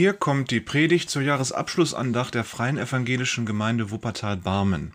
Hier 0.00 0.14
kommt 0.14 0.50
die 0.50 0.60
Predigt 0.60 1.10
zur 1.10 1.20
Jahresabschlussandacht 1.20 2.34
der 2.34 2.44
Freien 2.44 2.78
Evangelischen 2.78 3.44
Gemeinde 3.44 3.90
Wuppertal-Barmen. 3.90 4.92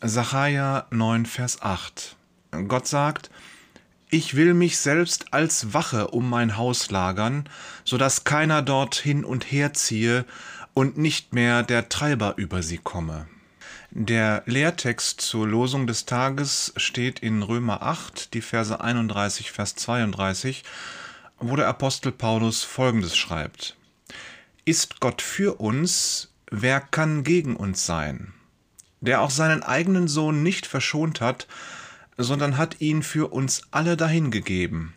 Sacharja 0.00 0.86
9, 0.88 1.26
Vers 1.26 1.60
8. 1.60 2.16
Gott 2.66 2.86
sagt, 2.86 3.30
ich 4.08 4.34
will 4.34 4.54
mich 4.54 4.78
selbst 4.78 5.34
als 5.34 5.74
Wache 5.74 6.08
um 6.08 6.30
mein 6.30 6.56
Haus 6.56 6.90
lagern, 6.90 7.46
so 7.84 7.98
dass 7.98 8.24
keiner 8.24 8.62
dort 8.62 8.94
hin 8.94 9.26
und 9.26 9.52
her 9.52 9.74
ziehe 9.74 10.24
und 10.72 10.96
nicht 10.96 11.34
mehr 11.34 11.64
der 11.64 11.90
Treiber 11.90 12.32
über 12.38 12.62
sie 12.62 12.78
komme. 12.78 13.26
Der 13.90 14.42
Lehrtext 14.46 15.20
zur 15.20 15.46
Losung 15.46 15.86
des 15.86 16.06
Tages 16.06 16.72
steht 16.78 17.18
in 17.18 17.42
Römer 17.42 17.82
8, 17.82 18.32
die 18.32 18.40
Verse 18.40 18.80
31, 18.80 19.52
Vers 19.52 19.74
32 19.74 20.64
wo 21.38 21.56
der 21.56 21.68
Apostel 21.68 22.12
Paulus 22.12 22.62
Folgendes 22.62 23.16
schreibt. 23.16 23.76
Ist 24.64 25.00
Gott 25.00 25.20
für 25.20 25.60
uns, 25.60 26.32
wer 26.50 26.80
kann 26.80 27.24
gegen 27.24 27.56
uns 27.56 27.84
sein? 27.84 28.32
Der 29.00 29.20
auch 29.20 29.30
seinen 29.30 29.62
eigenen 29.62 30.08
Sohn 30.08 30.42
nicht 30.42 30.66
verschont 30.66 31.20
hat, 31.20 31.46
sondern 32.16 32.56
hat 32.56 32.80
ihn 32.80 33.02
für 33.02 33.32
uns 33.32 33.62
alle 33.70 33.96
dahingegeben. 33.96 34.94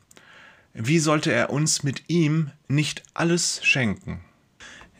Wie 0.73 0.99
sollte 0.99 1.31
er 1.31 1.49
uns 1.49 1.83
mit 1.83 2.03
ihm 2.07 2.51
nicht 2.67 3.03
alles 3.13 3.59
schenken? 3.63 4.21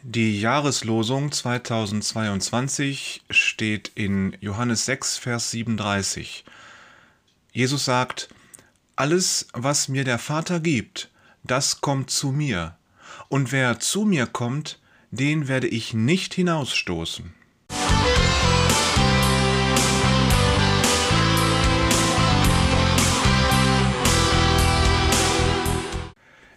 Die 0.03 0.39
Jahreslosung 0.39 1.31
2022 1.31 3.23
steht 3.29 3.91
in 3.94 4.35
Johannes 4.39 4.85
6, 4.85 5.17
Vers 5.17 5.51
37. 5.51 6.45
Jesus 7.51 7.85
sagt, 7.85 8.29
Alles, 8.95 9.47
was 9.53 9.88
mir 9.88 10.03
der 10.03 10.17
Vater 10.17 10.59
gibt, 10.59 11.09
das 11.48 11.81
kommt 11.81 12.09
zu 12.09 12.31
mir. 12.31 12.76
Und 13.30 13.52
wer 13.52 13.80
zu 13.80 14.06
mir 14.06 14.26
kommt, 14.26 14.80
den 15.12 15.48
werde 15.48 15.67
ich 15.67 15.94
nicht 15.94 16.34
hinausstoßen. 16.34 17.34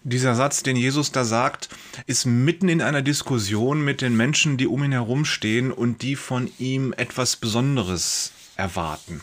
Dieser 0.03 0.35
Satz, 0.35 0.63
den 0.63 0.77
Jesus 0.77 1.13
da 1.13 1.25
sagt, 1.25 1.69
ist 2.07 2.25
mitten 2.25 2.69
in 2.69 2.83
einer 2.83 3.03
Diskussion 3.03 3.85
mit 3.85 4.01
den 4.01 4.17
Menschen, 4.17 4.57
die 4.57 4.67
um 4.67 4.83
ihn 4.83 4.93
herumstehen 4.93 5.71
und 5.71 6.03
die 6.03 6.17
von 6.17 6.51
ihm 6.59 6.93
etwas 6.97 7.37
Besonderes 7.37 8.33
erwarten. 8.57 9.21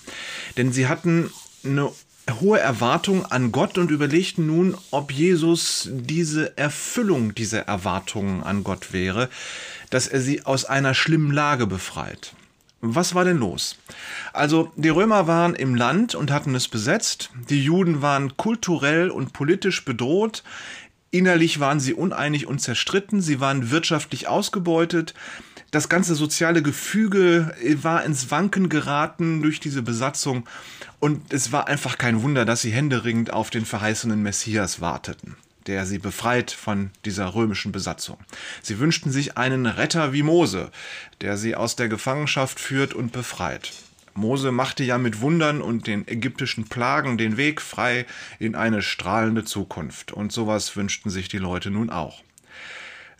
Denn 0.56 0.72
sie 0.72 0.88
hatten 0.88 1.32
eine 1.66 1.92
hohe 2.40 2.60
Erwartung 2.60 3.26
an 3.26 3.52
Gott 3.52 3.78
und 3.78 3.92
überlegten 3.92 4.48
nun, 4.48 4.78
ob 4.92 5.12
Jesus 5.12 5.90
diese 5.92 6.58
Erfüllung 6.58 7.34
dieser 7.36 7.62
Erwartungen 7.68 8.44
an 8.44 8.64
Gott 8.64 8.94
wäre, 8.94 9.30
dass 9.90 10.08
er 10.08 10.22
sie 10.22 10.46
aus 10.46 10.66
einer 10.66 10.94
schlimmen 10.94 11.32
Lage 11.32 11.68
befreit. 11.68 12.34
Was 12.82 13.16
war 13.16 13.26
denn 13.26 13.38
los? 13.38 13.78
Also 14.34 14.72
die 14.76 14.90
Römer 14.90 15.26
waren 15.26 15.56
im 15.56 15.74
Land 15.74 16.14
und 16.14 16.30
hatten 16.30 16.54
es 16.54 16.68
besetzt, 16.68 17.32
die 17.50 17.64
Juden 17.64 18.02
waren 18.02 18.38
kulturell 18.38 19.10
und 19.10 19.34
politisch 19.34 19.84
bedroht, 19.84 20.44
innerlich 21.10 21.60
waren 21.60 21.80
sie 21.80 21.94
uneinig 21.94 22.46
und 22.46 22.60
zerstritten, 22.60 23.22
sie 23.22 23.40
waren 23.40 23.72
wirtschaftlich 23.72 24.28
ausgebeutet, 24.28 25.16
das 25.72 25.90
ganze 25.90 26.16
soziale 26.16 26.62
Gefüge 26.62 27.54
war 27.82 28.04
ins 28.06 28.32
Wanken 28.32 28.70
geraten 28.70 29.42
durch 29.42 29.60
diese 29.60 29.82
Besatzung 29.82 30.48
und 31.00 31.34
es 31.34 31.52
war 31.52 31.68
einfach 31.68 31.98
kein 31.98 32.22
Wunder, 32.22 32.46
dass 32.46 32.62
sie 32.62 32.72
händeringend 32.72 33.32
auf 33.32 33.50
den 33.50 33.66
verheißenen 33.66 34.22
Messias 34.22 34.82
warteten, 34.82 35.36
der 35.68 35.86
sie 35.86 36.00
befreit 36.00 36.52
von 36.52 36.92
dieser 37.06 37.36
römischen 37.36 37.72
Besatzung. 37.72 38.18
Sie 38.62 38.80
wünschten 38.80 39.12
sich 39.12 39.38
einen 39.38 39.66
Retter 39.66 40.14
wie 40.14 40.24
Mose, 40.24 40.72
der 41.22 41.38
sie 41.38 41.56
aus 41.56 41.76
der 41.76 41.90
Gefangenschaft 41.90 42.60
führt 42.60 42.94
und 42.94 43.12
befreit. 43.12 43.74
Mose 44.18 44.52
machte 44.52 44.84
ja 44.84 44.98
mit 44.98 45.22
Wundern 45.22 45.62
und 45.62 45.86
den 45.86 46.08
ägyptischen 46.08 46.68
Plagen 46.68 47.20
den 47.20 47.38
Weg 47.38 47.62
frei 47.62 48.08
in 48.40 48.56
eine 48.56 48.82
strahlende 48.82 49.46
Zukunft. 49.46 50.12
Und 50.12 50.32
sowas 50.32 50.76
wünschten 50.76 51.12
sich 51.12 51.30
die 51.30 51.38
Leute 51.38 51.70
nun 51.70 51.92
auch. 51.92 52.24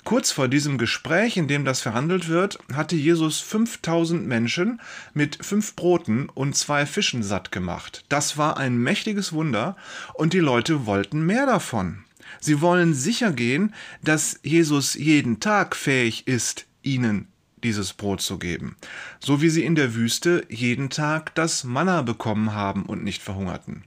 Kurz 0.08 0.32
vor 0.32 0.48
diesem 0.48 0.78
Gespräch, 0.78 1.36
in 1.36 1.50
dem 1.50 1.66
das 1.66 1.82
verhandelt 1.82 2.30
wird, 2.30 2.60
hatte 2.74 2.96
Jesus 2.96 3.42
5000 3.42 4.26
Menschen 4.26 4.80
mit 5.14 5.38
fünf 5.44 5.76
Broten 5.76 6.30
und 6.30 6.56
zwei 6.56 6.86
Fischen 6.86 7.24
satt 7.24 7.52
gemacht. 7.52 8.06
Das 8.08 8.38
war 8.38 8.56
ein 8.56 8.78
mächtiges 8.78 9.34
Wunder 9.34 9.76
und 10.14 10.32
die 10.32 10.40
Leute 10.40 10.86
wollten 10.86 11.26
mehr 11.26 11.46
davon. 11.46 12.06
Sie 12.40 12.62
wollen 12.62 12.94
sicher 12.94 13.34
gehen, 13.34 13.74
dass 14.02 14.40
Jesus 14.44 14.94
jeden 14.94 15.42
Tag 15.42 15.76
fähig 15.76 16.26
ist, 16.26 16.68
ihnen 16.84 17.28
dieses 17.62 17.92
Brot 17.92 18.22
zu 18.22 18.40
geben, 18.40 18.78
so 19.20 19.42
wie 19.42 19.50
sie 19.50 19.66
in 19.66 19.76
der 19.76 19.94
Wüste 19.94 20.46
jeden 20.48 20.90
Tag 20.90 21.36
das 21.36 21.66
Manna 21.66 22.02
bekommen 22.02 22.54
haben 22.54 22.86
und 22.86 23.04
nicht 23.04 23.22
verhungerten. 23.22 23.84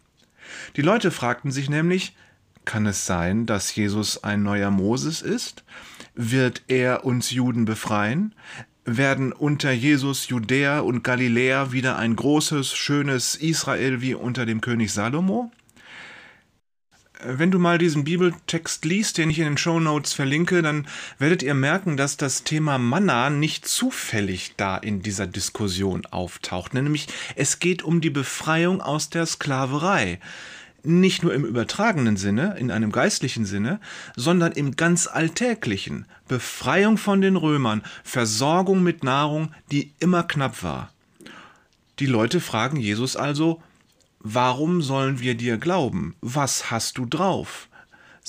Die 0.77 0.83
Leute 0.83 1.13
fragten 1.13 1.51
sich 1.51 1.71
nämlich, 1.71 2.15
kann 2.67 2.85
es 2.85 3.07
sein, 3.07 3.47
dass 3.47 3.75
Jesus 3.75 4.23
ein 4.23 4.43
neuer 4.43 4.71
Moses 4.71 5.23
ist? 5.23 5.65
Wird 6.15 6.63
er 6.69 7.05
uns 7.05 7.31
Juden 7.31 7.65
befreien? 7.65 8.35
Werden 8.85 9.33
unter 9.33 9.71
Jesus 9.71 10.29
Judäa 10.29 10.81
und 10.81 11.05
Galiläa 11.05 11.73
wieder 11.73 11.97
ein 11.97 12.17
großes, 12.17 12.75
schönes 12.75 13.37
Israel 13.37 14.01
wie 14.01 14.15
unter 14.15 14.47
dem 14.47 14.61
König 14.61 14.93
Salomo? 14.93 15.53
Wenn 17.23 17.51
du 17.51 17.59
mal 17.59 17.77
diesen 17.77 18.05
Bibeltext 18.05 18.87
liest, 18.87 19.19
den 19.19 19.29
ich 19.29 19.39
in 19.39 19.45
den 19.45 19.59
Show 19.59 19.79
Notes 19.79 20.15
verlinke, 20.15 20.63
dann 20.63 20.87
werdet 21.19 21.43
ihr 21.43 21.53
merken, 21.53 21.99
dass 21.99 22.17
das 22.17 22.45
Thema 22.45 22.79
Manna 22.79 23.29
nicht 23.29 23.69
zufällig 23.69 24.55
da 24.57 24.79
in 24.79 25.03
dieser 25.03 25.27
Diskussion 25.27 26.07
auftaucht. 26.07 26.73
Nämlich 26.73 27.09
es 27.37 27.59
geht 27.59 27.83
um 27.83 28.01
die 28.01 28.11
Befreiung 28.11 28.81
aus 28.81 29.11
der 29.11 29.27
Sklaverei 29.27 30.19
nicht 30.85 31.23
nur 31.23 31.35
im 31.35 31.45
übertragenen 31.45 32.17
Sinne, 32.17 32.57
in 32.59 32.71
einem 32.71 32.93
geistlichen 32.93 33.45
Sinne, 33.45 33.81
sondern 34.17 34.53
im 34.53 34.77
ganz 34.77 35.07
alltäglichen. 35.07 36.07
Befreiung 36.29 36.99
von 36.99 37.21
den 37.21 37.37
Römern, 37.37 37.83
Versorgung 38.05 38.83
mit 38.83 39.05
Nahrung, 39.05 39.53
die 39.71 39.95
immer 39.99 40.23
knapp 40.23 40.63
war. 40.63 40.93
Die 41.99 42.07
Leute 42.07 42.41
fragen 42.41 42.77
Jesus 42.77 43.17
also, 43.17 43.63
warum 44.21 44.83
sollen 44.83 45.21
wir 45.21 45.35
dir 45.35 45.59
glauben? 45.59 46.15
Was 46.21 46.71
hast 46.71 46.99
du 46.99 47.07
drauf? 47.07 47.69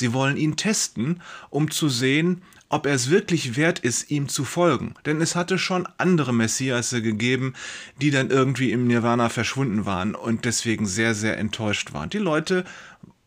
Sie 0.01 0.13
wollen 0.13 0.35
ihn 0.35 0.55
testen, 0.55 1.21
um 1.51 1.69
zu 1.69 1.87
sehen, 1.87 2.41
ob 2.69 2.87
er 2.87 2.95
es 2.95 3.11
wirklich 3.11 3.55
wert 3.55 3.77
ist, 3.77 4.09
ihm 4.09 4.29
zu 4.29 4.45
folgen. 4.45 4.95
Denn 5.05 5.21
es 5.21 5.35
hatte 5.35 5.59
schon 5.59 5.87
andere 5.99 6.33
Messiasse 6.33 7.03
gegeben, 7.03 7.53
die 8.01 8.09
dann 8.09 8.31
irgendwie 8.31 8.71
im 8.71 8.87
Nirvana 8.87 9.29
verschwunden 9.29 9.85
waren 9.85 10.15
und 10.15 10.45
deswegen 10.45 10.87
sehr, 10.87 11.13
sehr 11.13 11.37
enttäuscht 11.37 11.93
waren. 11.93 12.09
Die 12.09 12.17
Leute 12.17 12.65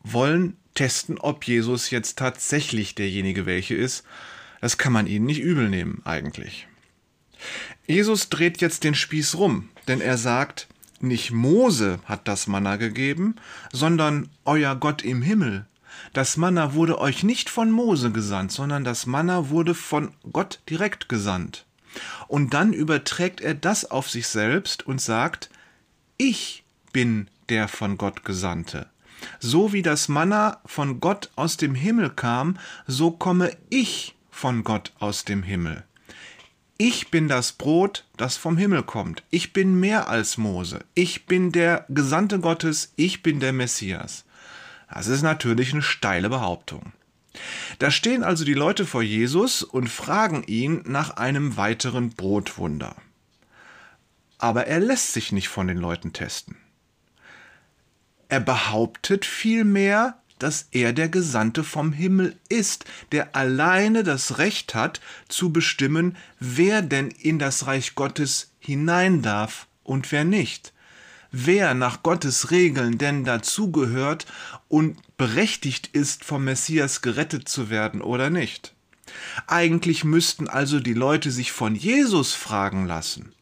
wollen 0.03 0.57
testen, 0.73 1.17
ob 1.17 1.45
Jesus 1.45 1.91
jetzt 1.91 2.17
tatsächlich 2.19 2.93
derjenige 2.93 3.45
welche 3.45 3.75
ist. 3.75 4.03
Das 4.59 4.77
kann 4.77 4.91
man 4.91 5.07
ihnen 5.07 5.25
nicht 5.25 5.39
übel 5.39 5.69
nehmen, 5.69 6.01
eigentlich. 6.03 6.67
Jesus 7.87 8.27
dreht 8.27 8.59
jetzt 8.59 8.83
den 8.83 8.95
Spieß 8.95 9.35
rum, 9.35 9.69
denn 9.87 10.01
er 10.01 10.17
sagt, 10.17 10.67
nicht 10.99 11.31
Mose 11.31 11.99
hat 12.03 12.27
das 12.27 12.47
Manna 12.47 12.75
gegeben, 12.75 13.35
sondern 13.71 14.27
euer 14.43 14.75
Gott 14.75 15.05
im 15.05 15.21
Himmel. 15.21 15.67
Das 16.13 16.37
Manna 16.37 16.73
wurde 16.73 16.99
euch 16.99 17.23
nicht 17.23 17.49
von 17.49 17.71
Mose 17.71 18.11
gesandt, 18.11 18.51
sondern 18.51 18.83
das 18.83 19.05
Manna 19.05 19.49
wurde 19.49 19.75
von 19.75 20.13
Gott 20.31 20.61
direkt 20.69 21.09
gesandt. 21.09 21.65
Und 22.27 22.53
dann 22.53 22.73
überträgt 22.73 23.41
er 23.41 23.53
das 23.53 23.89
auf 23.89 24.09
sich 24.09 24.27
selbst 24.27 24.85
und 24.85 25.01
sagt, 25.01 25.49
ich 26.17 26.63
bin 26.91 27.27
der 27.49 27.67
von 27.67 27.97
Gott 27.97 28.23
Gesandte. 28.25 28.87
So 29.39 29.73
wie 29.73 29.81
das 29.81 30.07
Manna 30.07 30.59
von 30.65 30.99
Gott 30.99 31.29
aus 31.35 31.57
dem 31.57 31.75
Himmel 31.75 32.09
kam, 32.09 32.57
so 32.87 33.11
komme 33.11 33.51
ich 33.69 34.15
von 34.29 34.63
Gott 34.63 34.91
aus 34.99 35.23
dem 35.23 35.43
Himmel. 35.43 35.83
Ich 36.77 37.09
bin 37.09 37.29
das 37.29 37.53
Brot, 37.53 38.05
das 38.17 38.35
vom 38.35 38.57
Himmel 38.57 38.83
kommt. 38.83 39.23
Ich 39.29 39.53
bin 39.53 39.79
mehr 39.79 40.09
als 40.09 40.37
Mose. 40.37 40.83
Ich 40.93 41.25
bin 41.25 41.53
der 41.53 41.85
Gesandte 41.87 42.39
Gottes. 42.39 42.91
Ich 42.97 43.23
bin 43.23 43.39
der 43.39 43.53
Messias. 43.53 44.25
Das 44.89 45.07
ist 45.07 45.21
natürlich 45.21 45.73
eine 45.73 45.81
steile 45.81 46.29
Behauptung. 46.29 46.93
Da 47.79 47.91
stehen 47.91 48.23
also 48.23 48.45
die 48.45 48.53
Leute 48.53 48.85
vor 48.85 49.01
Jesus 49.01 49.63
und 49.63 49.89
fragen 49.89 50.43
ihn 50.43 50.81
nach 50.85 51.11
einem 51.17 51.57
weiteren 51.57 52.11
Brotwunder. 52.11 52.95
Aber 54.37 54.67
er 54.67 54.79
lässt 54.79 55.13
sich 55.13 55.31
nicht 55.31 55.49
von 55.49 55.67
den 55.67 55.77
Leuten 55.77 56.13
testen. 56.13 56.57
Er 58.29 58.39
behauptet 58.39 59.25
vielmehr, 59.25 60.17
dass 60.39 60.67
er 60.71 60.93
der 60.93 61.09
Gesandte 61.09 61.63
vom 61.63 61.93
Himmel 61.93 62.37
ist, 62.49 62.85
der 63.11 63.35
alleine 63.35 64.03
das 64.03 64.37
Recht 64.37 64.75
hat 64.75 64.99
zu 65.29 65.53
bestimmen, 65.53 66.17
wer 66.39 66.81
denn 66.81 67.09
in 67.09 67.39
das 67.39 67.67
Reich 67.67 67.95
Gottes 67.95 68.51
hinein 68.59 69.21
darf 69.21 69.67
und 69.83 70.11
wer 70.11 70.25
nicht. 70.25 70.73
Wer 71.37 71.73
nach 71.73 72.01
Gottes 72.01 72.49
Regeln 72.49 72.97
denn 72.97 73.25
dazugehört 73.25 74.25
und 74.69 74.95
berechtigt 75.17 75.89
ist, 75.91 76.23
vom 76.23 76.45
Messias 76.45 77.01
gerettet 77.01 77.49
zu 77.49 77.69
werden 77.69 78.01
oder 78.01 78.29
nicht. 78.29 78.73
Eigentlich 79.45 80.05
müssten 80.05 80.47
also 80.47 80.79
die 80.79 80.93
Leute 80.93 81.31
sich 81.31 81.51
von 81.51 81.75
Jesus 81.75 82.31
fragen 82.31 82.85
lassen. 82.85 83.33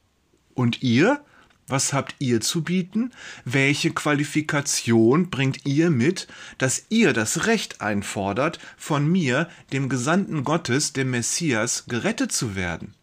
Und 0.56 0.82
ihr? 0.82 1.24
Was 1.68 1.94
habt 1.94 2.16
ihr 2.18 2.42
zu 2.42 2.64
bieten? 2.64 3.12
Welche 3.46 3.92
Qualifikation 3.92 5.30
bringt 5.30 5.64
ihr 5.68 5.92
mit, 5.92 6.28
dass 6.58 6.88
ihr 6.90 7.14
das 7.14 7.46
Recht 7.46 7.82
einfordert, 7.82 8.58
von 8.76 9.06
mir, 9.06 9.48
dem 9.72 9.88
Gesandten 9.88 10.44
Gottes, 10.44 10.94
dem 10.94 11.12
Messias, 11.12 11.86
gerettet 11.88 12.32
zu 12.32 12.56
werden? 12.56 12.96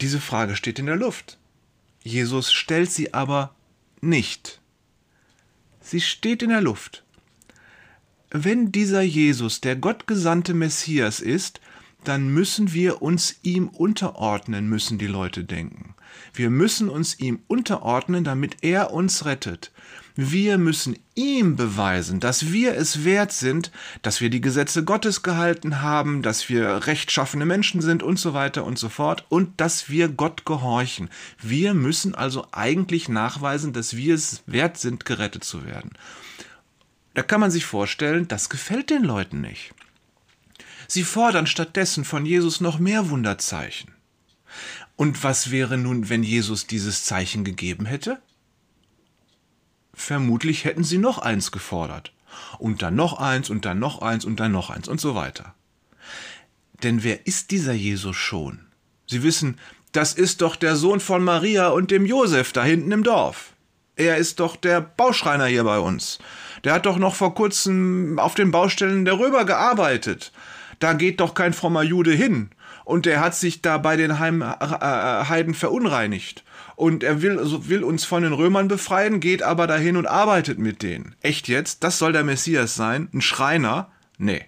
Diese 0.00 0.18
Frage 0.18 0.56
steht 0.56 0.78
in 0.78 0.86
der 0.86 0.96
Luft. 0.96 1.36
Jesus 2.04 2.52
stellt 2.52 2.90
sie 2.90 3.14
aber 3.14 3.54
nicht. 4.00 4.60
Sie 5.80 6.00
steht 6.00 6.42
in 6.42 6.50
der 6.50 6.60
Luft. 6.60 7.04
Wenn 8.30 8.72
dieser 8.72 9.02
Jesus 9.02 9.60
der 9.60 9.76
gottgesandte 9.76 10.54
Messias 10.54 11.20
ist, 11.20 11.60
dann 12.04 12.28
müssen 12.28 12.72
wir 12.72 13.02
uns 13.02 13.36
ihm 13.42 13.68
unterordnen, 13.68 14.68
müssen 14.68 14.98
die 14.98 15.06
Leute 15.06 15.44
denken. 15.44 15.94
Wir 16.34 16.50
müssen 16.50 16.88
uns 16.88 17.18
ihm 17.18 17.40
unterordnen, 17.46 18.24
damit 18.24 18.56
er 18.62 18.92
uns 18.92 19.24
rettet. 19.24 19.70
Wir 20.14 20.58
müssen 20.58 20.98
ihm 21.14 21.56
beweisen, 21.56 22.20
dass 22.20 22.52
wir 22.52 22.74
es 22.76 23.04
wert 23.04 23.32
sind, 23.32 23.70
dass 24.02 24.20
wir 24.20 24.28
die 24.28 24.42
Gesetze 24.42 24.84
Gottes 24.84 25.22
gehalten 25.22 25.80
haben, 25.80 26.20
dass 26.20 26.50
wir 26.50 26.86
rechtschaffene 26.86 27.46
Menschen 27.46 27.80
sind 27.80 28.02
und 28.02 28.18
so 28.18 28.34
weiter 28.34 28.64
und 28.64 28.78
so 28.78 28.90
fort 28.90 29.24
und 29.30 29.58
dass 29.58 29.88
wir 29.88 30.08
Gott 30.08 30.44
gehorchen. 30.44 31.08
Wir 31.40 31.72
müssen 31.72 32.14
also 32.14 32.46
eigentlich 32.52 33.08
nachweisen, 33.08 33.72
dass 33.72 33.96
wir 33.96 34.14
es 34.14 34.42
wert 34.46 34.76
sind, 34.76 35.06
gerettet 35.06 35.44
zu 35.44 35.64
werden. 35.64 35.92
Da 37.14 37.22
kann 37.22 37.40
man 37.40 37.50
sich 37.50 37.64
vorstellen, 37.64 38.28
das 38.28 38.50
gefällt 38.50 38.90
den 38.90 39.04
Leuten 39.04 39.40
nicht. 39.40 39.72
Sie 40.88 41.04
fordern 41.04 41.46
stattdessen 41.46 42.04
von 42.04 42.26
Jesus 42.26 42.60
noch 42.60 42.78
mehr 42.78 43.10
Wunderzeichen. 43.10 43.92
Und 44.96 45.24
was 45.24 45.50
wäre 45.50 45.78
nun, 45.78 46.08
wenn 46.08 46.22
Jesus 46.22 46.66
dieses 46.66 47.04
Zeichen 47.04 47.44
gegeben 47.44 47.86
hätte? 47.86 48.20
Vermutlich 49.94 50.64
hätten 50.64 50.84
sie 50.84 50.98
noch 50.98 51.18
eins 51.18 51.50
gefordert. 51.50 52.12
Und 52.58 52.82
dann 52.82 52.94
noch 52.94 53.18
eins 53.18 53.50
und 53.50 53.64
dann 53.64 53.78
noch 53.78 54.00
eins 54.00 54.24
und 54.24 54.40
dann 54.40 54.52
noch 54.52 54.70
eins 54.70 54.88
und 54.88 55.00
so 55.00 55.14
weiter. 55.14 55.54
Denn 56.82 57.02
wer 57.02 57.26
ist 57.26 57.50
dieser 57.50 57.72
Jesus 57.72 58.16
schon? 58.16 58.60
Sie 59.06 59.22
wissen, 59.22 59.58
das 59.92 60.14
ist 60.14 60.40
doch 60.40 60.56
der 60.56 60.76
Sohn 60.76 61.00
von 61.00 61.22
Maria 61.22 61.68
und 61.68 61.90
dem 61.90 62.06
Josef 62.06 62.52
da 62.52 62.64
hinten 62.64 62.92
im 62.92 63.02
Dorf. 63.02 63.52
Er 63.96 64.16
ist 64.16 64.40
doch 64.40 64.56
der 64.56 64.80
Bauschreiner 64.80 65.46
hier 65.46 65.64
bei 65.64 65.78
uns. 65.78 66.18
Der 66.64 66.72
hat 66.72 66.86
doch 66.86 66.96
noch 66.96 67.14
vor 67.14 67.34
kurzem 67.34 68.18
auf 68.18 68.34
den 68.34 68.50
Baustellen 68.50 69.04
der 69.04 69.18
Römer 69.18 69.44
gearbeitet 69.44 70.32
da 70.82 70.94
geht 70.94 71.20
doch 71.20 71.34
kein 71.34 71.52
frommer 71.52 71.82
Jude 71.82 72.12
hin. 72.12 72.50
Und 72.84 73.06
er 73.06 73.20
hat 73.20 73.34
sich 73.34 73.62
da 73.62 73.78
bei 73.78 73.96
den 73.96 74.18
Heim, 74.18 74.42
äh, 74.42 74.46
äh, 74.46 75.24
Heiden 75.28 75.54
verunreinigt. 75.54 76.42
Und 76.74 77.04
er 77.04 77.22
will, 77.22 77.38
also 77.38 77.68
will 77.68 77.84
uns 77.84 78.04
von 78.04 78.22
den 78.24 78.32
Römern 78.32 78.66
befreien, 78.66 79.20
geht 79.20 79.42
aber 79.42 79.66
dahin 79.66 79.96
und 79.96 80.06
arbeitet 80.06 80.58
mit 80.58 80.82
denen. 80.82 81.14
Echt 81.20 81.46
jetzt? 81.46 81.84
Das 81.84 81.98
soll 81.98 82.12
der 82.12 82.24
Messias 82.24 82.74
sein? 82.74 83.08
Ein 83.12 83.20
Schreiner? 83.20 83.92
Nee. 84.18 84.44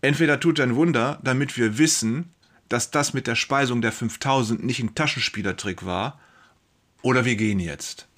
Entweder 0.00 0.40
tut 0.40 0.58
er 0.58 0.66
ein 0.66 0.76
Wunder, 0.76 1.18
damit 1.22 1.56
wir 1.58 1.76
wissen, 1.78 2.32
dass 2.68 2.90
das 2.90 3.12
mit 3.12 3.26
der 3.26 3.34
Speisung 3.34 3.82
der 3.82 3.92
5000 3.92 4.64
nicht 4.64 4.80
ein 4.80 4.94
Taschenspielertrick 4.94 5.84
war, 5.84 6.18
oder 7.02 7.24
wir 7.24 7.36
gehen 7.36 7.60
jetzt. 7.60 8.08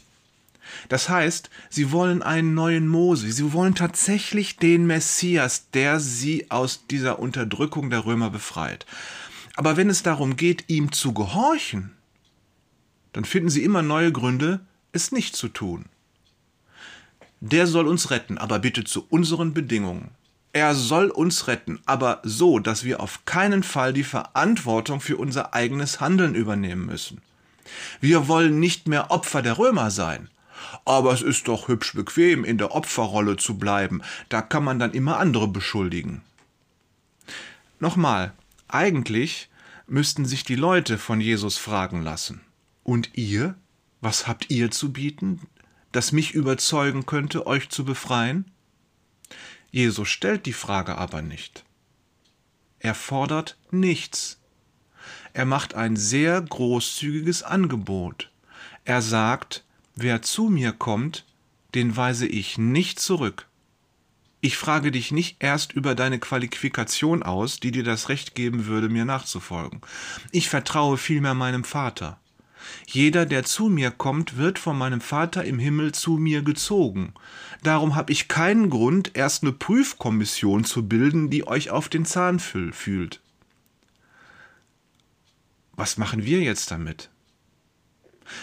Das 0.88 1.08
heißt, 1.08 1.50
sie 1.70 1.92
wollen 1.92 2.22
einen 2.22 2.54
neuen 2.54 2.88
Mose, 2.88 3.30
sie 3.30 3.52
wollen 3.52 3.74
tatsächlich 3.74 4.56
den 4.56 4.86
Messias, 4.86 5.70
der 5.70 6.00
sie 6.00 6.50
aus 6.50 6.86
dieser 6.86 7.18
Unterdrückung 7.18 7.90
der 7.90 8.04
Römer 8.04 8.30
befreit. 8.30 8.86
Aber 9.56 9.76
wenn 9.76 9.90
es 9.90 10.02
darum 10.02 10.36
geht, 10.36 10.64
ihm 10.68 10.92
zu 10.92 11.12
gehorchen, 11.12 11.92
dann 13.12 13.24
finden 13.24 13.50
sie 13.50 13.64
immer 13.64 13.82
neue 13.82 14.12
Gründe, 14.12 14.60
es 14.92 15.12
nicht 15.12 15.34
zu 15.34 15.48
tun. 15.48 15.86
Der 17.40 17.66
soll 17.66 17.86
uns 17.86 18.10
retten, 18.10 18.38
aber 18.38 18.58
bitte 18.58 18.84
zu 18.84 19.06
unseren 19.08 19.54
Bedingungen. 19.54 20.10
Er 20.52 20.74
soll 20.74 21.10
uns 21.10 21.46
retten, 21.46 21.78
aber 21.86 22.20
so, 22.24 22.58
dass 22.58 22.84
wir 22.84 23.00
auf 23.00 23.24
keinen 23.26 23.62
Fall 23.62 23.92
die 23.92 24.04
Verantwortung 24.04 25.00
für 25.00 25.16
unser 25.16 25.54
eigenes 25.54 26.00
Handeln 26.00 26.34
übernehmen 26.34 26.86
müssen. 26.86 27.20
Wir 28.00 28.28
wollen 28.28 28.58
nicht 28.58 28.88
mehr 28.88 29.10
Opfer 29.10 29.42
der 29.42 29.58
Römer 29.58 29.90
sein. 29.90 30.28
Aber 30.84 31.12
es 31.12 31.22
ist 31.22 31.48
doch 31.48 31.68
hübsch 31.68 31.94
bequem, 31.94 32.44
in 32.44 32.58
der 32.58 32.74
Opferrolle 32.74 33.36
zu 33.36 33.58
bleiben. 33.58 34.02
Da 34.28 34.42
kann 34.42 34.64
man 34.64 34.78
dann 34.78 34.92
immer 34.92 35.18
andere 35.18 35.48
beschuldigen. 35.48 36.22
Nochmal, 37.80 38.32
eigentlich 38.66 39.48
müssten 39.86 40.24
sich 40.24 40.44
die 40.44 40.56
Leute 40.56 40.98
von 40.98 41.20
Jesus 41.20 41.58
fragen 41.58 42.02
lassen. 42.02 42.40
Und 42.82 43.16
ihr? 43.16 43.56
Was 44.00 44.28
habt 44.28 44.50
ihr 44.50 44.70
zu 44.70 44.92
bieten, 44.92 45.40
das 45.90 46.12
mich 46.12 46.32
überzeugen 46.32 47.04
könnte, 47.06 47.46
euch 47.46 47.68
zu 47.68 47.84
befreien? 47.84 48.50
Jesus 49.70 50.08
stellt 50.08 50.46
die 50.46 50.52
Frage 50.52 50.96
aber 50.96 51.20
nicht. 51.20 51.64
Er 52.78 52.94
fordert 52.94 53.58
nichts. 53.70 54.38
Er 55.32 55.44
macht 55.44 55.74
ein 55.74 55.96
sehr 55.96 56.40
großzügiges 56.40 57.42
Angebot. 57.42 58.30
Er 58.84 59.02
sagt, 59.02 59.64
Wer 60.00 60.22
zu 60.22 60.44
mir 60.48 60.70
kommt, 60.70 61.24
den 61.74 61.96
weise 61.96 62.28
ich 62.28 62.56
nicht 62.56 63.00
zurück. 63.00 63.48
Ich 64.40 64.56
frage 64.56 64.92
dich 64.92 65.10
nicht 65.10 65.38
erst 65.40 65.72
über 65.72 65.96
deine 65.96 66.20
Qualifikation 66.20 67.24
aus, 67.24 67.58
die 67.58 67.72
dir 67.72 67.82
das 67.82 68.08
Recht 68.08 68.36
geben 68.36 68.66
würde, 68.66 68.88
mir 68.88 69.04
nachzufolgen. 69.04 69.80
Ich 70.30 70.48
vertraue 70.48 70.98
vielmehr 70.98 71.34
meinem 71.34 71.64
Vater. 71.64 72.20
Jeder, 72.86 73.26
der 73.26 73.42
zu 73.42 73.68
mir 73.68 73.90
kommt, 73.90 74.36
wird 74.36 74.60
von 74.60 74.78
meinem 74.78 75.00
Vater 75.00 75.44
im 75.44 75.58
Himmel 75.58 75.90
zu 75.90 76.12
mir 76.12 76.42
gezogen. 76.42 77.12
Darum 77.64 77.96
habe 77.96 78.12
ich 78.12 78.28
keinen 78.28 78.70
Grund, 78.70 79.16
erst 79.16 79.42
eine 79.42 79.50
Prüfkommission 79.50 80.62
zu 80.62 80.86
bilden, 80.86 81.28
die 81.28 81.44
euch 81.44 81.70
auf 81.70 81.88
den 81.88 82.04
Zahn 82.04 82.38
fühlt. 82.38 83.20
Was 85.72 85.96
machen 85.96 86.24
wir 86.24 86.40
jetzt 86.40 86.70
damit? 86.70 87.10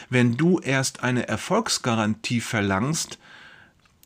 Wenn 0.09 0.37
du 0.37 0.59
erst 0.59 1.03
eine 1.03 1.27
Erfolgsgarantie 1.27 2.41
verlangst, 2.41 3.17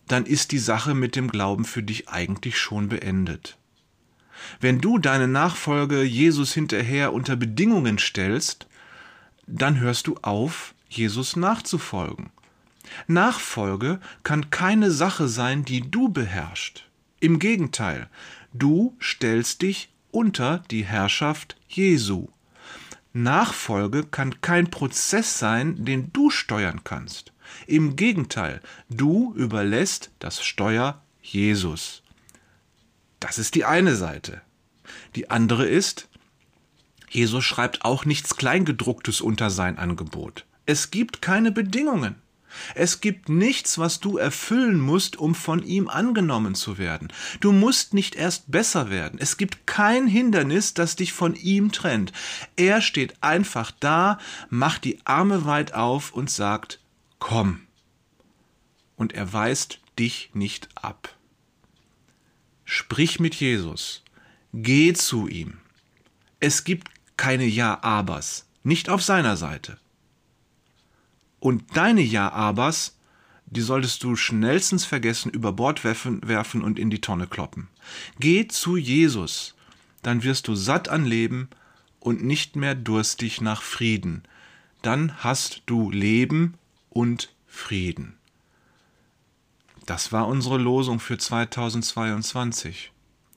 dann 0.07 0.25
ist 0.25 0.51
die 0.51 0.59
Sache 0.59 0.95
mit 0.95 1.15
dem 1.15 1.29
Glauben 1.29 1.65
für 1.65 1.83
dich 1.83 2.09
eigentlich 2.09 2.57
schon 2.57 2.89
beendet. 2.89 3.57
Wenn 4.59 4.79
du 4.79 4.97
deine 4.97 5.27
Nachfolge 5.27 6.03
Jesus 6.03 6.53
hinterher 6.53 7.13
unter 7.13 7.35
Bedingungen 7.35 7.99
stellst, 7.99 8.67
dann 9.47 9.79
hörst 9.79 10.07
du 10.07 10.17
auf, 10.21 10.73
Jesus 10.89 11.35
nachzufolgen. 11.35 12.31
Nachfolge 13.07 13.99
kann 14.23 14.49
keine 14.49 14.91
Sache 14.91 15.27
sein, 15.27 15.65
die 15.65 15.89
du 15.91 16.09
beherrschst. 16.09 16.85
Im 17.19 17.37
Gegenteil, 17.37 18.09
du 18.53 18.95
stellst 19.01 19.61
dich 19.61 19.89
unter 20.11 20.63
die 20.71 20.83
Herrschaft 20.83 21.57
Jesu. 21.67 22.29
Nachfolge 23.13 24.03
kann 24.03 24.41
kein 24.41 24.69
Prozess 24.69 25.39
sein, 25.39 25.83
den 25.83 26.13
du 26.13 26.29
steuern 26.29 26.83
kannst. 26.83 27.33
Im 27.65 27.95
Gegenteil, 27.95 28.61
du 28.89 29.33
überlässt 29.35 30.11
das 30.19 30.43
Steuer 30.43 31.01
Jesus. 31.21 32.03
Das 33.19 33.37
ist 33.37 33.55
die 33.55 33.65
eine 33.65 33.95
Seite. 33.95 34.41
Die 35.15 35.29
andere 35.31 35.65
ist, 35.65 36.07
Jesus 37.09 37.43
schreibt 37.43 37.83
auch 37.83 38.05
nichts 38.05 38.35
Kleingedrucktes 38.35 39.21
unter 39.21 39.49
sein 39.49 39.77
Angebot. 39.77 40.45
Es 40.65 40.91
gibt 40.91 41.21
keine 41.21 41.51
Bedingungen. 41.51 42.15
Es 42.75 43.01
gibt 43.01 43.29
nichts, 43.29 43.77
was 43.77 43.99
du 43.99 44.17
erfüllen 44.17 44.79
musst, 44.79 45.17
um 45.17 45.35
von 45.35 45.63
ihm 45.63 45.87
angenommen 45.87 46.55
zu 46.55 46.77
werden. 46.77 47.11
Du 47.39 47.51
musst 47.51 47.93
nicht 47.93 48.15
erst 48.15 48.51
besser 48.51 48.89
werden. 48.89 49.19
Es 49.19 49.37
gibt 49.37 49.67
kein 49.67 50.07
Hindernis, 50.07 50.73
das 50.73 50.95
dich 50.95 51.13
von 51.13 51.35
ihm 51.35 51.71
trennt. 51.71 52.11
Er 52.55 52.81
steht 52.81 53.21
einfach 53.21 53.71
da, 53.79 54.19
macht 54.49 54.83
die 54.83 54.99
Arme 55.05 55.45
weit 55.45 55.73
auf 55.73 56.11
und 56.11 56.29
sagt, 56.29 56.79
komm. 57.19 57.61
und 58.95 59.13
er 59.13 59.31
weist 59.31 59.79
dich 59.97 60.29
nicht 60.33 60.67
ab. 60.75 61.15
Sprich 62.65 63.19
mit 63.19 63.33
Jesus, 63.35 64.03
geh 64.53 64.93
zu 64.93 65.27
ihm. 65.27 65.57
Es 66.39 66.65
gibt 66.65 66.89
keine 67.17 67.45
Ja-Abers, 67.45 68.47
nicht 68.63 68.89
auf 68.89 69.01
seiner 69.01 69.37
Seite. 69.37 69.77
Und 71.39 71.75
deine 71.75 72.01
Ja-Abers, 72.01 72.97
die 73.45 73.61
solltest 73.61 74.03
du 74.03 74.15
schnellstens 74.15 74.85
vergessen, 74.85 75.31
über 75.31 75.53
Bord 75.53 75.83
werfen, 75.83 76.63
und 76.63 76.79
in 76.79 76.89
die 76.89 77.01
Tonne 77.01 77.27
kloppen. 77.27 77.67
Geh 78.19 78.47
zu 78.47 78.77
Jesus, 78.77 79.55
dann 80.01 80.23
wirst 80.23 80.47
du 80.47 80.55
satt 80.55 80.89
an 80.89 81.05
Leben 81.05 81.49
und 81.99 82.23
nicht 82.23 82.55
mehr 82.55 82.75
durstig 82.75 83.41
nach 83.41 83.61
Frieden. 83.61 84.23
Dann 84.81 85.23
hast 85.23 85.63
du 85.65 85.91
Leben 85.91 86.55
und 86.89 87.33
Frieden. 87.47 88.15
Das 89.85 90.11
war 90.11 90.27
unsere 90.27 90.57
Losung 90.57 90.99
für 90.99 91.17
2022. 91.17 92.91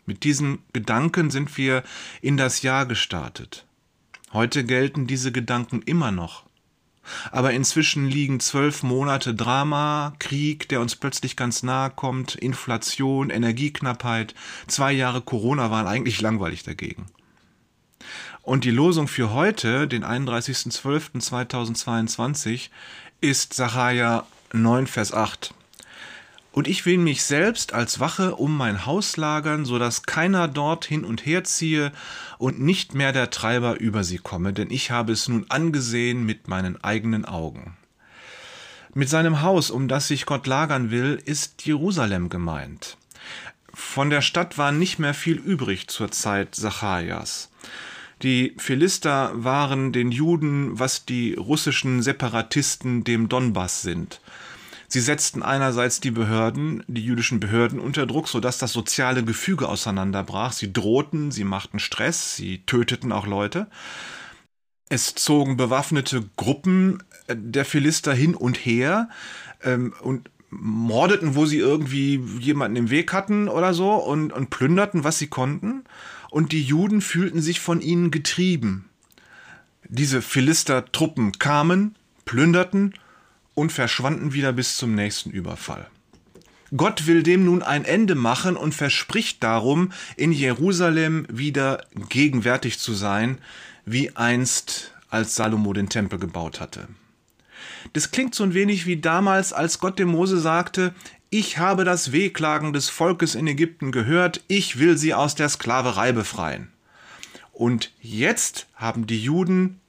Mit 0.05 0.25
diesen 0.25 0.59
Gedanken 0.73 1.31
sind 1.31 1.57
wir 1.57 1.83
in 2.21 2.37
das 2.37 2.63
Jahr 2.63 2.87
gestartet. 2.87 3.67
Heute 4.33 4.65
gelten 4.65 5.07
diese 5.07 5.33
Gedanken 5.33 5.81
immer 5.83 6.11
noch. 6.11 6.45
Aber 7.31 7.53
inzwischen 7.53 8.09
liegen 8.09 8.41
zwölf 8.41 8.83
Monate 8.83 9.35
Drama, 9.35 10.15
Krieg, 10.19 10.69
der 10.69 10.81
uns 10.81 10.97
plötzlich 10.97 11.37
ganz 11.37 11.63
nahe 11.63 11.91
kommt, 11.91 12.35
Inflation, 12.35 13.31
Energieknappheit, 13.31 14.35
zwei 14.67 14.93
Jahre 14.93 15.21
Corona 15.21 15.71
waren 15.71 15.87
eigentlich 15.87 16.21
langweilig 16.21 16.63
dagegen. 16.63 17.07
Und 18.43 18.65
die 18.65 18.71
Losung 18.71 19.09
für 19.09 19.33
heute, 19.33 19.87
den 19.87 20.05
31.12.2022, 20.05 22.71
ist 23.21 23.55
Sacharja 23.55 24.27
9, 24.53 24.89
Vers 24.89 25.13
8. 25.13 25.55
Und 26.53 26.69
ich 26.69 26.85
will 26.85 26.99
mich 26.99 27.23
selbst 27.25 27.73
als 27.73 27.99
Wache 27.99 28.37
um 28.37 28.55
mein 28.55 28.85
Haus 28.85 29.17
lagern, 29.17 29.65
so 29.65 29.79
dass 29.79 30.03
keiner 30.03 30.49
dort 30.49 30.85
hin 30.85 31.05
und 31.05 31.25
her 31.25 31.45
ziehe 31.45 31.93
und 32.37 32.61
nicht 32.61 32.95
mehr 32.95 33.13
der 33.13 33.31
Treiber 33.31 33.81
über 33.81 34.05
sie 34.05 34.19
komme, 34.19 34.53
denn 34.53 34.71
ich 34.71 34.91
habe 34.91 35.13
es 35.13 35.29
nun 35.29 35.47
angesehen 35.49 36.25
mit 36.25 36.49
meinen 36.49 36.83
eigenen 36.85 37.25
Augen. 37.25 37.77
Mit 38.93 39.09
seinem 39.09 39.41
Haus, 39.41 39.71
um 39.71 39.89
das 39.89 40.09
sich 40.09 40.27
Gott 40.27 40.47
lagern 40.47 40.91
will, 40.91 41.19
ist 41.25 41.65
Jerusalem 41.65 42.29
gemeint. 42.29 42.99
Von 43.73 44.11
der 44.11 44.21
Stadt 44.21 44.59
war 44.59 44.71
nicht 44.71 44.99
mehr 44.99 45.15
viel 45.15 45.39
übrig 45.39 45.89
zur 45.89 46.11
Zeit 46.11 46.55
Zacharias. 46.55 47.49
Die 48.23 48.55
Philister 48.59 49.33
waren 49.35 49.93
den 49.93 50.13
Juden, 50.13 50.79
was 50.79 51.07
die 51.07 51.33
russischen 51.33 52.03
Separatisten 52.03 53.03
dem 53.03 53.31
Donbass 53.31 53.81
sind. 53.81 54.21
Sie 54.93 55.01
setzten 55.01 55.43
einerseits 55.43 56.01
die 56.01 56.11
Behörden, 56.11 56.85
die 56.87 57.03
jüdischen 57.03 57.41
Behörden 57.41 57.81
unter 57.81 58.05
Druck, 58.05 58.29
sodass 58.29 58.59
das 58.59 58.75
soziale 58.75 59.25
Gefüge 59.25 59.67
auseinanderbrach. 59.67 60.53
Sie 60.53 60.71
drohten, 60.71 61.31
sie 61.31 61.45
machten 61.45 61.79
Stress, 61.79 62.37
sie 62.37 62.59
töteten 62.67 63.11
auch 63.11 63.27
Leute. 63.27 63.69
Es 64.91 65.15
zogen 65.15 65.57
bewaffnete 65.57 66.29
Gruppen 66.37 67.03
äh, 67.27 67.37
der 67.39 67.65
Philister 67.65 68.13
hin 68.13 68.35
und 68.35 68.59
her 68.59 69.09
ähm, 69.63 69.95
und 70.03 70.29
mordeten, 70.51 71.37
wo 71.37 71.47
sie 71.47 71.57
irgendwie 71.57 72.17
jemanden 72.39 72.77
im 72.77 72.91
Weg 72.91 73.15
hatten 73.15 73.49
oder 73.49 73.73
so 73.73 73.95
und, 73.95 74.31
und 74.31 74.51
plünderten, 74.51 75.05
was 75.05 75.19
sie 75.19 75.29
konnten. 75.29 75.85
Und 76.29 76.53
die 76.53 76.63
Juden 76.63 77.01
fühlten 77.01 77.41
sich 77.41 77.61
von 77.61 77.81
ihnen 77.81 78.11
getrieben. 78.11 78.91
Diese 79.89 80.21
Philister-Truppen 80.21 81.39
kamen, 81.39 81.97
plünderten 82.27 82.93
und 83.55 83.73
verschwanden 83.73 84.33
wieder 84.33 84.53
bis 84.53 84.77
zum 84.77 84.95
nächsten 84.95 85.31
Überfall. 85.31 85.89
Gott 86.75 87.07
will 87.07 87.23
dem 87.23 87.45
nun 87.45 87.63
ein 87.63 87.85
Ende 87.85 88.15
machen 88.15 88.57
und 88.57 88.75
verspricht 88.75 89.43
darum, 89.43 89.93
in 90.17 90.33
Jerusalem 90.33 91.27
wieder 91.31 91.85
gegenwärtig 92.09 92.79
zu 92.79 92.95
sein, 92.95 93.39
wie 93.85 94.17
einst 94.17 94.95
als 95.11 95.35
Salomo 95.35 95.75
den 95.75 95.91
Tempel 95.91 96.19
gebaut 96.19 96.61
hatte. 96.61 96.89
Das 97.93 98.11
klingt 98.11 98.35
so 98.35 98.43
ein 98.45 98.55
wenig 98.55 98.87
wie 98.87 98.97
damals, 98.97 99.53
als 99.53 99.79
Gott 99.79 99.99
dem 99.99 100.09
Mose 100.09 100.39
sagte, 100.39 100.95
ich 101.29 101.59
habe 101.59 101.85
das 101.85 102.13
Wehklagen 102.13 102.73
des 102.73 102.89
Volkes 102.89 103.35
in 103.35 103.47
Ägypten 103.47 103.93
gehört, 103.93 104.43
ich 104.49 104.79
will 104.79 104.97
sie 104.97 105.13
aus 105.13 105.35
der 105.35 105.51
Sklaverei 105.51 106.13
befreien. 106.13 106.73
Und 107.53 107.93
jetzt 108.01 108.67
haben 108.75 109.07
die 109.07 109.23
Juden 109.23 109.81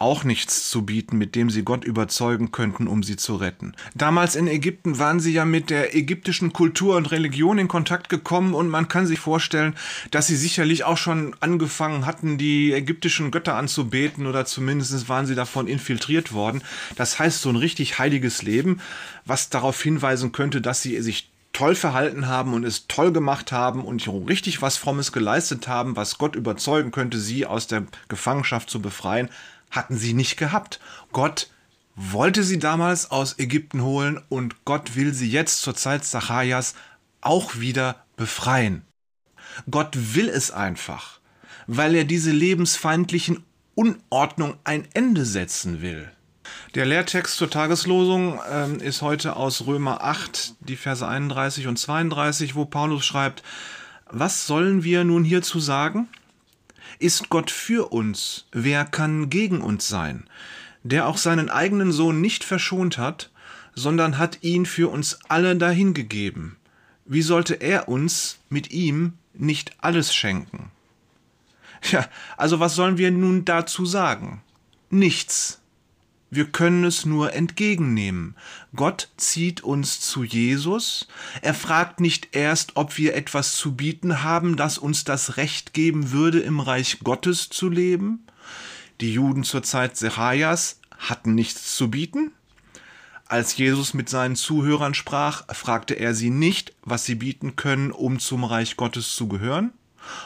auch 0.00 0.24
nichts 0.24 0.68
zu 0.68 0.82
bieten, 0.82 1.18
mit 1.18 1.34
dem 1.34 1.50
sie 1.50 1.62
Gott 1.62 1.84
überzeugen 1.84 2.52
könnten, 2.52 2.86
um 2.86 3.02
sie 3.02 3.16
zu 3.16 3.36
retten. 3.36 3.74
Damals 3.94 4.36
in 4.36 4.46
Ägypten 4.46 4.98
waren 4.98 5.20
sie 5.20 5.32
ja 5.32 5.44
mit 5.44 5.70
der 5.70 5.94
ägyptischen 5.94 6.52
Kultur 6.52 6.96
und 6.96 7.10
Religion 7.10 7.58
in 7.58 7.68
Kontakt 7.68 8.08
gekommen 8.08 8.54
und 8.54 8.68
man 8.68 8.88
kann 8.88 9.06
sich 9.06 9.18
vorstellen, 9.18 9.74
dass 10.10 10.26
sie 10.26 10.36
sicherlich 10.36 10.84
auch 10.84 10.96
schon 10.96 11.34
angefangen 11.40 12.06
hatten, 12.06 12.38
die 12.38 12.72
ägyptischen 12.72 13.30
Götter 13.30 13.56
anzubeten 13.56 14.26
oder 14.26 14.44
zumindest 14.44 15.08
waren 15.08 15.26
sie 15.26 15.34
davon 15.34 15.66
infiltriert 15.66 16.32
worden. 16.32 16.62
Das 16.96 17.18
heißt, 17.18 17.40
so 17.40 17.50
ein 17.50 17.56
richtig 17.56 17.98
heiliges 17.98 18.42
Leben, 18.42 18.80
was 19.24 19.50
darauf 19.50 19.82
hinweisen 19.82 20.32
könnte, 20.32 20.60
dass 20.60 20.82
sie 20.82 21.00
sich 21.00 21.30
toll 21.56 21.74
verhalten 21.74 22.28
haben 22.28 22.52
und 22.52 22.64
es 22.64 22.86
toll 22.86 23.12
gemacht 23.12 23.50
haben 23.50 23.82
und 23.82 24.06
richtig 24.28 24.60
was 24.60 24.76
Frommes 24.76 25.10
geleistet 25.10 25.68
haben, 25.68 25.96
was 25.96 26.18
Gott 26.18 26.36
überzeugen 26.36 26.90
könnte, 26.90 27.18
sie 27.18 27.46
aus 27.46 27.66
der 27.66 27.84
Gefangenschaft 28.08 28.68
zu 28.68 28.82
befreien, 28.82 29.30
hatten 29.70 29.96
sie 29.96 30.14
nicht 30.14 30.36
gehabt. 30.36 30.80
Gott 31.12 31.50
wollte 31.94 32.44
sie 32.44 32.58
damals 32.58 33.10
aus 33.10 33.38
Ägypten 33.38 33.82
holen 33.82 34.20
und 34.28 34.64
Gott 34.64 34.96
will 34.96 35.14
sie 35.14 35.30
jetzt 35.30 35.62
zur 35.62 35.74
Zeit 35.74 36.04
Zacharias 36.04 36.74
auch 37.20 37.56
wieder 37.56 38.04
befreien. 38.16 38.82
Gott 39.70 39.96
will 40.14 40.28
es 40.28 40.50
einfach, 40.50 41.20
weil 41.66 41.94
er 41.94 42.04
diese 42.04 42.30
lebensfeindlichen 42.30 43.44
Unordnung 43.74 44.56
ein 44.64 44.86
Ende 44.94 45.24
setzen 45.24 45.80
will. 45.80 46.10
Der 46.74 46.86
Lehrtext 46.86 47.36
zur 47.36 47.50
Tageslosung 47.50 48.40
äh, 48.50 48.84
ist 48.84 49.02
heute 49.02 49.36
aus 49.36 49.66
Römer 49.66 50.02
8, 50.02 50.54
die 50.60 50.76
Verse 50.76 51.06
31 51.06 51.66
und 51.66 51.78
32, 51.78 52.54
wo 52.54 52.64
Paulus 52.66 53.04
schreibt, 53.04 53.42
was 54.08 54.46
sollen 54.46 54.84
wir 54.84 55.04
nun 55.04 55.24
hierzu 55.24 55.58
sagen? 55.58 56.08
Ist 56.98 57.28
Gott 57.28 57.50
für 57.50 57.92
uns, 57.92 58.46
wer 58.52 58.84
kann 58.84 59.30
gegen 59.30 59.60
uns 59.60 59.88
sein? 59.88 60.28
Der 60.82 61.06
auch 61.06 61.18
seinen 61.18 61.50
eigenen 61.50 61.92
Sohn 61.92 62.20
nicht 62.20 62.44
verschont 62.44 62.98
hat, 62.98 63.30
sondern 63.74 64.18
hat 64.18 64.42
ihn 64.42 64.66
für 64.66 64.88
uns 64.90 65.18
alle 65.28 65.56
dahingegeben. 65.56 66.56
Wie 67.04 67.22
sollte 67.22 67.54
er 67.54 67.88
uns 67.88 68.38
mit 68.48 68.70
ihm 68.70 69.14
nicht 69.34 69.72
alles 69.78 70.14
schenken? 70.14 70.70
Ja, 71.90 72.08
also 72.36 72.58
was 72.58 72.74
sollen 72.74 72.98
wir 72.98 73.10
nun 73.10 73.44
dazu 73.44 73.84
sagen? 73.86 74.42
Nichts. 74.90 75.60
Wir 76.30 76.46
können 76.46 76.84
es 76.84 77.06
nur 77.06 77.34
entgegennehmen. 77.34 78.34
Gott 78.74 79.10
zieht 79.16 79.62
uns 79.62 80.00
zu 80.00 80.24
Jesus. 80.24 81.06
Er 81.40 81.54
fragt 81.54 82.00
nicht 82.00 82.34
erst, 82.34 82.76
ob 82.76 82.98
wir 82.98 83.14
etwas 83.14 83.54
zu 83.54 83.76
bieten 83.76 84.24
haben, 84.24 84.56
das 84.56 84.76
uns 84.76 85.04
das 85.04 85.36
Recht 85.36 85.72
geben 85.72 86.10
würde, 86.10 86.40
im 86.40 86.58
Reich 86.58 86.98
Gottes 87.04 87.48
zu 87.48 87.68
leben. 87.68 88.26
Die 89.00 89.12
Juden 89.12 89.44
zur 89.44 89.62
Zeit 89.62 89.96
Zecharias 89.96 90.80
hatten 90.98 91.34
nichts 91.34 91.76
zu 91.76 91.90
bieten. 91.90 92.32
Als 93.26 93.56
Jesus 93.56 93.94
mit 93.94 94.08
seinen 94.08 94.36
Zuhörern 94.36 94.94
sprach, 94.94 95.44
fragte 95.54 95.94
er 95.94 96.14
sie 96.14 96.30
nicht, 96.30 96.74
was 96.82 97.04
sie 97.04 97.16
bieten 97.16 97.56
können, 97.56 97.92
um 97.92 98.18
zum 98.18 98.44
Reich 98.44 98.76
Gottes 98.76 99.14
zu 99.14 99.28
gehören. 99.28 99.72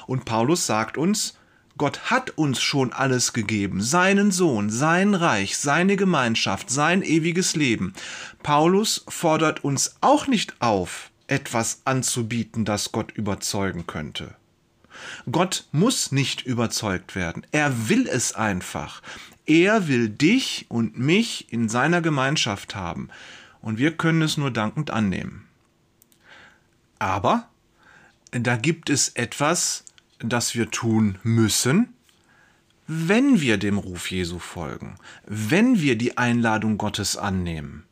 Und 0.06 0.24
Paulus 0.24 0.66
sagt 0.66 0.98
uns, 0.98 1.34
Gott 1.80 2.10
hat 2.10 2.36
uns 2.36 2.60
schon 2.60 2.92
alles 2.92 3.32
gegeben, 3.32 3.80
seinen 3.80 4.32
Sohn, 4.32 4.68
sein 4.68 5.14
Reich, 5.14 5.56
seine 5.56 5.96
Gemeinschaft, 5.96 6.68
sein 6.68 7.00
ewiges 7.00 7.56
Leben. 7.56 7.94
Paulus 8.42 9.02
fordert 9.08 9.64
uns 9.64 9.96
auch 10.02 10.26
nicht 10.26 10.60
auf, 10.60 11.10
etwas 11.26 11.80
anzubieten, 11.86 12.66
das 12.66 12.92
Gott 12.92 13.12
überzeugen 13.12 13.86
könnte. 13.86 14.34
Gott 15.32 15.68
muss 15.72 16.12
nicht 16.12 16.42
überzeugt 16.42 17.14
werden, 17.14 17.46
er 17.50 17.88
will 17.88 18.06
es 18.06 18.34
einfach. 18.34 19.00
Er 19.46 19.88
will 19.88 20.10
dich 20.10 20.66
und 20.68 20.98
mich 20.98 21.50
in 21.50 21.70
seiner 21.70 22.02
Gemeinschaft 22.02 22.74
haben, 22.74 23.08
und 23.62 23.78
wir 23.78 23.96
können 23.96 24.20
es 24.20 24.36
nur 24.36 24.50
dankend 24.50 24.90
annehmen. 24.90 25.46
Aber 26.98 27.48
da 28.32 28.56
gibt 28.56 28.90
es 28.90 29.08
etwas, 29.08 29.84
das 30.22 30.54
wir 30.54 30.70
tun 30.70 31.18
müssen, 31.22 31.94
wenn 32.86 33.40
wir 33.40 33.56
dem 33.56 33.78
Ruf 33.78 34.10
Jesu 34.10 34.38
folgen, 34.38 34.96
wenn 35.26 35.80
wir 35.80 35.96
die 35.96 36.18
Einladung 36.18 36.76
Gottes 36.76 37.16
annehmen. 37.16 37.84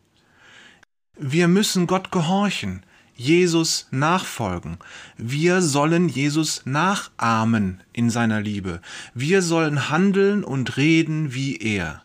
Wir 1.17 1.49
müssen 1.49 1.87
Gott 1.87 2.11
gehorchen, 2.11 2.83
Jesus 3.15 3.89
nachfolgen. 3.91 4.79
Wir 5.17 5.61
sollen 5.63 6.09
Jesus 6.09 6.63
nachahmen 6.65 7.83
in 7.93 8.11
seiner 8.11 8.41
Liebe. 8.41 8.81
Wir 9.15 9.43
sollen 9.43 9.89
handeln 9.89 10.45
und 10.45 10.77
reden 10.77 11.35
wie 11.35 11.57
er. 11.57 12.05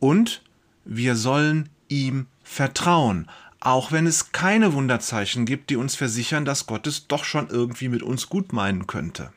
Und 0.00 0.42
wir 0.84 1.14
sollen 1.14 1.68
ihm 1.88 2.26
vertrauen, 2.42 3.28
auch 3.60 3.92
wenn 3.92 4.06
es 4.06 4.32
keine 4.32 4.72
Wunderzeichen 4.72 5.44
gibt, 5.44 5.70
die 5.70 5.76
uns 5.76 5.94
versichern, 5.94 6.44
dass 6.44 6.66
Gott 6.66 6.86
es 6.86 7.06
doch 7.08 7.24
schon 7.24 7.48
irgendwie 7.48 7.88
mit 7.88 8.02
uns 8.02 8.28
gut 8.28 8.52
meinen 8.52 8.86
könnte. 8.86 9.32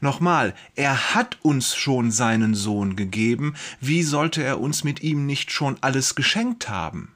Nochmal, 0.00 0.54
er 0.74 1.14
hat 1.14 1.38
uns 1.42 1.74
schon 1.74 2.10
seinen 2.10 2.54
Sohn 2.54 2.96
gegeben, 2.96 3.54
wie 3.80 4.02
sollte 4.02 4.42
er 4.42 4.60
uns 4.60 4.84
mit 4.84 5.02
ihm 5.02 5.26
nicht 5.26 5.50
schon 5.50 5.76
alles 5.80 6.14
geschenkt 6.14 6.68
haben? 6.68 7.12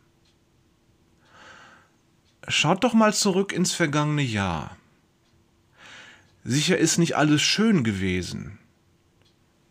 Schaut 2.48 2.84
doch 2.84 2.94
mal 2.94 3.12
zurück 3.12 3.52
ins 3.52 3.72
vergangene 3.72 4.22
Jahr. 4.22 4.76
Sicher 6.44 6.78
ist 6.78 6.98
nicht 6.98 7.16
alles 7.16 7.42
schön 7.42 7.82
gewesen. 7.82 8.58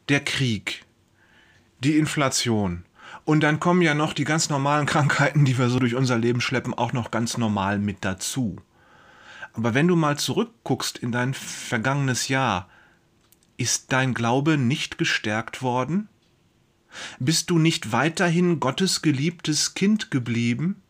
Der 0.10 0.20
Krieg, 0.20 0.84
die 1.80 1.98
Inflation, 1.98 2.84
und 3.24 3.42
dann 3.42 3.60
kommen 3.60 3.82
ja 3.82 3.94
noch 3.94 4.13
die 4.13 4.24
ganz 4.24 4.50
normalen 4.50 4.86
Krankheiten, 4.94 5.46
die 5.46 5.58
wir 5.58 5.70
so 5.70 5.80
durch 5.80 5.96
unser 5.96 6.18
Leben 6.18 6.42
schleppen, 6.42 6.74
auch 6.74 6.94
noch 6.94 7.12
ganz 7.12 7.38
normal 7.38 7.80
mit 7.80 8.00
dazu. 8.01 8.58
Aber 9.54 9.74
wenn 9.74 9.88
du 9.88 9.96
mal 9.96 10.18
zurückguckst 10.18 10.98
in 10.98 11.12
dein 11.12 11.34
vergangenes 11.34 12.27
Jahr, 12.27 12.70
ist 13.57 13.91
dein 13.91 14.13
Glaube 14.13 14.57
nicht 14.57 14.97
gestärkt 14.97 15.62
worden? 15.62 16.09
Bist 17.19 17.50
du 17.50 17.59
nicht 17.59 17.91
weiterhin 17.91 18.59
Gottes 18.59 19.01
geliebtes 19.01 19.74
Kind 19.74 20.12
geblieben? 20.12 20.81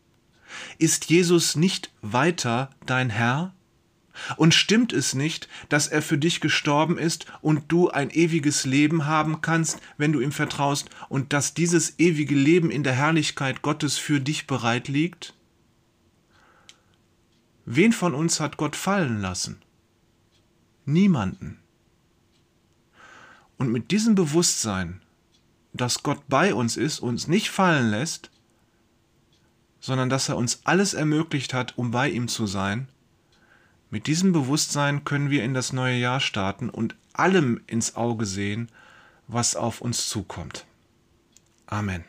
Ist 0.77 1.09
Jesus 1.09 1.55
nicht 1.55 1.91
weiter 2.01 2.69
dein 2.85 3.09
Herr? 3.09 3.53
Und 4.37 4.53
stimmt 4.53 4.93
es 4.93 5.13
nicht, 5.13 5.49
dass 5.67 5.87
er 5.87 6.01
für 6.01 6.17
dich 6.17 6.39
gestorben 6.39 6.97
ist 6.97 7.25
und 7.41 7.63
du 7.67 7.89
ein 7.89 8.09
ewiges 8.11 8.65
Leben 8.65 9.05
haben 9.05 9.41
kannst, 9.41 9.79
wenn 9.97 10.13
du 10.13 10.21
ihm 10.21 10.31
vertraust, 10.31 10.89
und 11.09 11.33
dass 11.33 11.53
dieses 11.53 11.99
ewige 11.99 12.35
Leben 12.35 12.71
in 12.71 12.83
der 12.83 12.93
Herrlichkeit 12.93 13.61
Gottes 13.61 13.97
für 13.97 14.21
dich 14.21 14.47
bereit 14.47 14.87
liegt? 14.87 15.33
Wen 17.65 17.91
von 17.91 18.13
uns 18.13 18.39
hat 18.39 18.57
Gott 18.57 18.75
fallen 18.75 19.19
lassen? 19.19 19.61
Niemanden. 20.85 21.59
Und 23.57 23.71
mit 23.71 23.91
diesem 23.91 24.15
Bewusstsein, 24.15 25.01
dass 25.73 26.03
Gott 26.03 26.21
bei 26.27 26.53
uns 26.53 26.77
ist, 26.77 26.99
uns 26.99 27.27
nicht 27.27 27.49
fallen 27.49 27.89
lässt, 27.89 28.29
sondern 29.79 30.09
dass 30.09 30.29
er 30.29 30.37
uns 30.37 30.61
alles 30.63 30.93
ermöglicht 30.93 31.53
hat, 31.53 31.77
um 31.77 31.91
bei 31.91 32.09
ihm 32.09 32.27
zu 32.27 32.47
sein, 32.47 32.87
mit 33.91 34.07
diesem 34.07 34.33
Bewusstsein 34.33 35.03
können 35.03 35.29
wir 35.29 35.43
in 35.43 35.53
das 35.53 35.71
neue 35.71 35.97
Jahr 35.97 36.19
starten 36.19 36.69
und 36.69 36.95
allem 37.13 37.61
ins 37.67 37.95
Auge 37.95 38.25
sehen, 38.25 38.69
was 39.27 39.55
auf 39.55 39.79
uns 39.79 40.09
zukommt. 40.09 40.65
Amen. 41.67 42.03